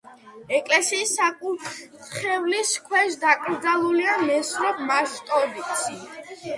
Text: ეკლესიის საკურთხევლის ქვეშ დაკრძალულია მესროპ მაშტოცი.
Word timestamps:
ეკლესიის 0.59 1.11
საკურთხევლის 1.19 2.73
ქვეშ 2.89 3.21
დაკრძალულია 3.27 4.19
მესროპ 4.27 4.85
მაშტოცი. 4.93 6.01